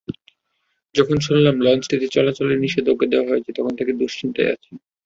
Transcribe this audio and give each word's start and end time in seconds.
যখন 0.95 1.17
শুনলাম 1.19 1.55
লঞ্চটির 1.61 2.13
চলাচলে 2.15 2.55
নিষেধাজ্ঞা 2.57 3.07
দেওয়া 3.11 3.29
হয়েছে, 3.29 3.51
তখন 3.57 3.73
থেকে 3.79 3.91
দুশ্চিন্তায় 3.99 4.51
আছি। 4.53 4.71